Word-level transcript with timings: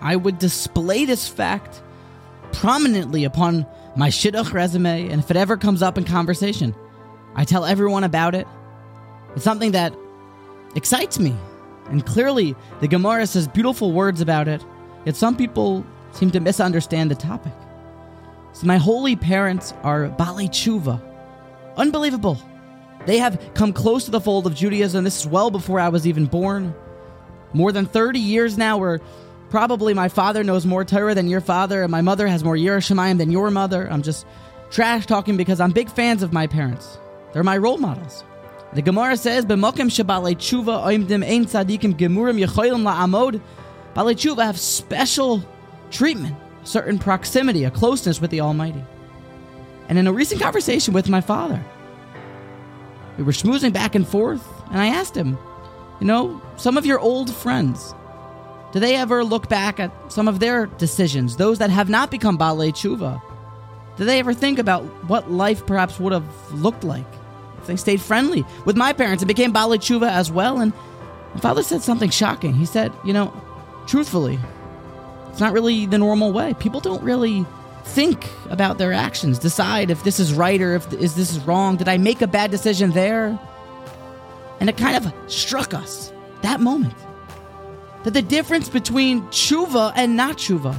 I 0.00 0.16
would 0.16 0.38
display 0.38 1.04
this 1.04 1.28
fact 1.28 1.82
prominently 2.52 3.24
upon 3.24 3.66
my 3.96 4.08
shidduch 4.08 4.52
resume, 4.52 5.08
and 5.08 5.22
if 5.22 5.30
it 5.30 5.36
ever 5.36 5.56
comes 5.56 5.82
up 5.82 5.98
in 5.98 6.04
conversation, 6.04 6.74
I 7.34 7.44
tell 7.44 7.64
everyone 7.64 8.04
about 8.04 8.34
it. 8.34 8.46
It's 9.34 9.44
something 9.44 9.72
that 9.72 9.94
excites 10.74 11.18
me. 11.18 11.36
And 11.90 12.04
clearly, 12.04 12.54
the 12.80 12.88
Gemara 12.88 13.26
says 13.26 13.48
beautiful 13.48 13.92
words 13.92 14.20
about 14.20 14.46
it, 14.46 14.64
yet 15.04 15.16
some 15.16 15.36
people 15.36 15.84
seem 16.12 16.30
to 16.32 16.40
misunderstand 16.40 17.10
the 17.10 17.14
topic. 17.14 17.52
So, 18.52 18.66
my 18.66 18.76
holy 18.76 19.16
parents 19.16 19.72
are 19.82 20.08
Bali 20.08 20.48
Tshuva. 20.48 21.00
Unbelievable. 21.76 22.38
They 23.06 23.18
have 23.18 23.40
come 23.54 23.72
close 23.72 24.04
to 24.04 24.10
the 24.10 24.20
fold 24.20 24.46
of 24.46 24.54
Judaism. 24.54 25.04
This 25.04 25.20
is 25.20 25.26
well 25.26 25.50
before 25.50 25.80
I 25.80 25.88
was 25.88 26.06
even 26.06 26.26
born. 26.26 26.74
More 27.52 27.72
than 27.72 27.86
30 27.86 28.18
years 28.18 28.58
now, 28.58 28.76
where 28.76 29.00
probably 29.50 29.94
my 29.94 30.08
father 30.08 30.44
knows 30.44 30.66
more 30.66 30.84
Torah 30.84 31.14
than 31.14 31.28
your 31.28 31.40
father, 31.40 31.82
and 31.82 31.90
my 31.90 32.02
mother 32.02 32.26
has 32.26 32.44
more 32.44 32.56
Yerushalayim 32.56 33.18
than 33.18 33.30
your 33.30 33.50
mother. 33.50 33.90
I'm 33.90 34.02
just 34.02 34.26
trash 34.70 35.06
talking 35.06 35.36
because 35.36 35.60
I'm 35.60 35.72
big 35.72 35.90
fans 35.90 36.22
of 36.22 36.32
my 36.32 36.46
parents. 36.46 36.98
They're 37.32 37.42
my 37.42 37.56
role 37.56 37.78
models. 37.78 38.24
The 38.74 38.82
Gemara 38.82 39.16
says, 39.16 39.46
"B'mokem 39.46 39.88
shebalei 39.88 40.36
tshuva 40.36 40.84
oimdim 40.84 41.24
ein 41.24 41.46
tzadikim 41.46 41.94
gemurim 41.96 42.38
yecholim 42.44 42.82
la'amod." 42.82 43.40
Balei 43.94 44.14
tshuva 44.14 44.44
have 44.44 44.58
special 44.58 45.42
treatment, 45.90 46.36
a 46.62 46.66
certain 46.66 46.98
proximity, 46.98 47.64
a 47.64 47.70
closeness 47.70 48.20
with 48.20 48.30
the 48.30 48.42
Almighty. 48.42 48.84
And 49.88 49.98
in 49.98 50.06
a 50.06 50.12
recent 50.12 50.42
conversation 50.42 50.92
with 50.92 51.08
my 51.08 51.22
father, 51.22 51.64
we 53.16 53.24
were 53.24 53.32
schmoozing 53.32 53.72
back 53.72 53.94
and 53.94 54.06
forth, 54.06 54.46
and 54.70 54.80
I 54.80 54.88
asked 54.88 55.16
him, 55.16 55.38
"You 55.98 56.06
know, 56.06 56.42
some 56.56 56.76
of 56.76 56.84
your 56.84 57.00
old 57.00 57.32
friends, 57.32 57.94
do 58.72 58.80
they 58.80 58.96
ever 58.96 59.24
look 59.24 59.48
back 59.48 59.80
at 59.80 59.92
some 60.12 60.28
of 60.28 60.40
their 60.40 60.66
decisions, 60.66 61.36
those 61.36 61.58
that 61.58 61.70
have 61.70 61.88
not 61.88 62.10
become 62.10 62.36
balei 62.36 62.70
tshuva? 62.70 63.20
Do 63.96 64.04
they 64.04 64.20
ever 64.20 64.34
think 64.34 64.58
about 64.58 64.82
what 65.08 65.30
life 65.30 65.66
perhaps 65.66 65.98
would 65.98 66.12
have 66.12 66.52
looked 66.52 66.84
like?" 66.84 67.06
If 67.58 67.66
they 67.66 67.76
stayed 67.76 68.00
friendly 68.00 68.44
with 68.64 68.76
my 68.76 68.92
parents 68.92 69.22
and 69.22 69.28
became 69.28 69.52
Bali 69.52 69.78
Tshuva 69.78 70.08
as 70.08 70.30
well. 70.30 70.60
And 70.60 70.72
my 71.34 71.40
father 71.40 71.62
said 71.62 71.82
something 71.82 72.10
shocking. 72.10 72.54
He 72.54 72.64
said, 72.64 72.92
You 73.04 73.12
know, 73.12 73.32
truthfully, 73.86 74.38
it's 75.30 75.40
not 75.40 75.52
really 75.52 75.86
the 75.86 75.98
normal 75.98 76.32
way. 76.32 76.54
People 76.54 76.80
don't 76.80 77.02
really 77.02 77.44
think 77.84 78.28
about 78.50 78.78
their 78.78 78.92
actions, 78.92 79.38
decide 79.38 79.90
if 79.90 80.04
this 80.04 80.20
is 80.20 80.34
right 80.34 80.60
or 80.60 80.74
if 80.74 80.92
is 80.92 81.14
this 81.14 81.30
is 81.30 81.40
wrong. 81.40 81.76
Did 81.76 81.88
I 81.88 81.96
make 81.96 82.22
a 82.22 82.26
bad 82.26 82.50
decision 82.50 82.92
there? 82.92 83.38
And 84.60 84.68
it 84.68 84.76
kind 84.76 84.96
of 84.96 85.12
struck 85.30 85.74
us 85.74 86.12
that 86.42 86.60
moment 86.60 86.94
that 88.04 88.14
the 88.14 88.22
difference 88.22 88.68
between 88.68 89.22
tshuva 89.24 89.92
and 89.96 90.16
not 90.16 90.38
tshuva 90.38 90.78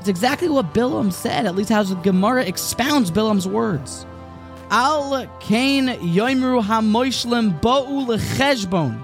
is 0.00 0.08
exactly 0.08 0.48
what 0.48 0.74
Bilam 0.74 1.12
said, 1.12 1.46
at 1.46 1.54
least 1.54 1.70
how 1.70 1.82
the 1.82 1.94
Gemara 1.96 2.44
expounds 2.44 3.10
Bilam's 3.10 3.48
words. 3.48 4.06
Al 4.70 5.26
Kain 5.40 5.88
Yoimru 5.88 6.62
HaMoishlim 6.62 7.60
Ba'u 7.60 8.06
Lecheshbon. 8.06 9.02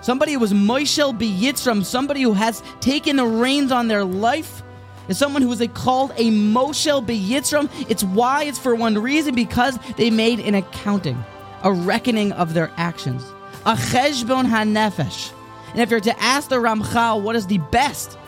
Somebody 0.00 0.32
who 0.32 0.38
was 0.38 0.54
Moishel 0.54 1.16
Biyitzram, 1.16 1.84
somebody 1.84 2.22
who 2.22 2.32
has 2.32 2.62
taken 2.80 3.16
the 3.16 3.26
reins 3.26 3.70
on 3.70 3.88
their 3.88 4.04
life, 4.04 4.62
is 5.08 5.18
someone 5.18 5.42
who 5.42 5.52
is 5.52 5.60
a, 5.60 5.68
called 5.68 6.12
a 6.16 6.30
Moshel 6.30 7.04
Biyitzram. 7.04 7.68
It's 7.90 8.02
why, 8.02 8.44
it's 8.44 8.58
for 8.58 8.74
one 8.74 8.96
reason, 8.96 9.34
because 9.34 9.78
they 9.98 10.08
made 10.08 10.40
an 10.40 10.54
accounting, 10.54 11.22
a 11.62 11.70
reckoning 11.70 12.32
of 12.32 12.54
their 12.54 12.70
actions. 12.78 13.22
A 13.66 13.74
Cheshbon 13.74 14.46
HaNefesh. 14.46 15.32
And 15.72 15.80
if 15.80 15.90
you're 15.90 16.00
to 16.00 16.20
ask 16.20 16.48
the 16.48 16.56
Ramchal 16.56 17.22
what 17.22 17.36
is 17.36 17.46
the 17.46 17.58
best 17.58 18.18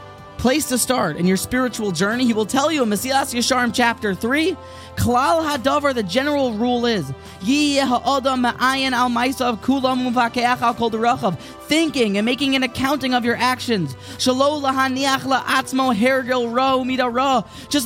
place 0.43 0.67
to 0.67 0.77
start 0.77 1.17
in 1.17 1.25
your 1.25 1.37
spiritual 1.37 1.93
journey, 1.93 2.25
he 2.25 2.33
will 2.33 2.45
tell 2.45 2.73
you 2.73 2.83
in 2.83 2.89
Mesilas 2.89 3.33
Yesharim 3.33 3.73
chapter 3.73 4.12
3, 4.12 4.57
Klal 4.97 5.48
Hadavar, 5.48 5.95
the 5.95 6.03
general 6.03 6.53
rule 6.55 6.85
is, 6.85 7.13
thinking 11.69 12.19
and 12.19 12.25
making 12.27 12.57
an 12.57 12.64
accounting 12.64 13.14
of 13.14 13.25
your 13.25 13.36
actions. 13.36 13.95
Just 14.19 14.36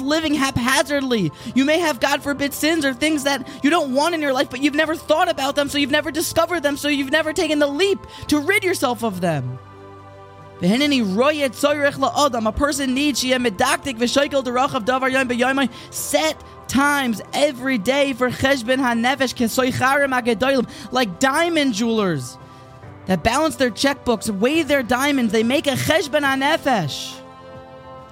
living 0.00 0.34
haphazardly. 0.34 1.32
You 1.54 1.64
may 1.66 1.78
have, 1.78 2.00
God 2.00 2.22
forbid, 2.22 2.54
sins 2.54 2.86
or 2.86 2.94
things 2.94 3.24
that 3.24 3.46
you 3.62 3.68
don't 3.68 3.92
want 3.92 4.14
in 4.14 4.22
your 4.22 4.32
life, 4.32 4.48
but 4.48 4.62
you've 4.62 4.74
never 4.74 4.96
thought 4.96 5.28
about 5.28 5.56
them, 5.56 5.68
so 5.68 5.76
you've 5.76 5.90
never 5.90 6.10
discovered 6.10 6.62
them, 6.62 6.78
so 6.78 6.88
you've 6.88 7.12
never 7.12 7.34
taken 7.34 7.58
the 7.58 7.66
leap 7.66 7.98
to 8.28 8.40
rid 8.40 8.64
yourself 8.64 9.04
of 9.04 9.20
them. 9.20 9.58
A 10.62 12.52
person 12.52 12.94
needs 12.94 13.20
set 15.90 16.44
times 16.68 17.22
every 17.34 17.78
day 17.78 18.12
for 18.14 18.30
cheshbon 18.30 18.78
hanefesh 18.78 20.66
like 20.92 21.18
diamond 21.18 21.74
jewelers 21.74 22.38
that 23.04 23.22
balance 23.22 23.56
their 23.56 23.70
checkbooks, 23.70 24.30
weigh 24.30 24.62
their 24.62 24.82
diamonds. 24.82 25.32
They 25.32 25.42
make 25.42 25.66
a 25.66 25.72
cheshbon 25.72 26.22
hanefesh. 26.22 27.14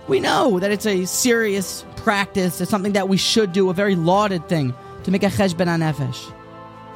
We 0.07 0.21
know 0.21 0.61
that 0.61 0.71
it's 0.71 0.87
a 0.87 1.07
serious 1.07 1.85
practice. 1.97 2.61
It's 2.61 2.71
something 2.71 2.93
that 2.93 3.09
we 3.09 3.17
should 3.17 3.53
do, 3.53 3.71
a 3.71 3.75
very 3.75 3.97
lauded 3.97 4.51
thing 4.51 4.75
to 5.05 5.11
make 5.11 5.23
a 5.23 5.29
cheshbon 5.29 5.67
hanefesh. 5.67 6.31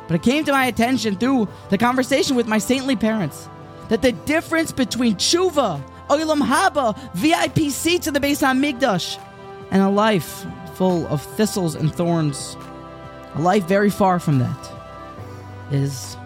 But 0.06 0.16
it 0.16 0.22
came 0.22 0.44
to 0.44 0.52
my 0.52 0.66
attention 0.66 1.16
through 1.16 1.48
the 1.70 1.78
conversation 1.78 2.36
with 2.36 2.46
my 2.46 2.58
saintly 2.58 2.96
parents 2.96 3.48
that 3.88 4.02
the 4.02 4.12
difference 4.12 4.72
between 4.72 5.16
tshuva, 5.16 5.82
olam 6.08 6.40
haba, 6.42 6.96
VIP 7.14 7.70
seats 7.70 8.06
in 8.06 8.14
the 8.14 8.20
Beis 8.20 8.42
Hamikdash, 8.42 9.22
and 9.70 9.82
a 9.82 9.88
life 9.88 10.46
full 10.74 11.06
of 11.08 11.22
thistles 11.22 11.74
and 11.74 11.94
thorns, 11.94 12.56
a 13.34 13.40
life 13.40 13.64
very 13.64 13.90
far 13.90 14.18
from 14.18 14.38
that, 14.38 14.70
is 15.70 16.16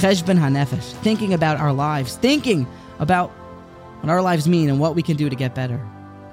cheshbon 0.00 0.38
hanefesh, 0.38 0.92
thinking 1.02 1.32
about 1.34 1.58
our 1.58 1.72
lives, 1.72 2.16
thinking 2.16 2.66
about 2.98 3.30
what 4.00 4.10
our 4.10 4.22
lives 4.22 4.48
mean 4.48 4.68
and 4.68 4.78
what 4.78 4.94
we 4.94 5.02
can 5.02 5.16
do 5.16 5.28
to 5.28 5.36
get 5.36 5.54
better. 5.54 5.84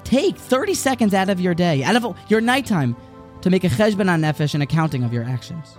Take 0.03 0.38
30 0.38 0.74
seconds 0.75 1.13
out 1.13 1.30
of 1.30 1.40
your 1.40 1.53
day, 1.53 1.84
out 1.84 1.96
of 1.96 2.18
your 2.30 2.42
nighttime, 2.42 2.96
to 3.42 3.50
make 3.50 3.63
a 3.63 3.69
cheshbon 3.69 4.07
hanefesh, 4.07 4.53
an 4.53 4.62
accounting 4.62 5.03
of 5.03 5.13
your 5.13 5.24
actions. 5.24 5.78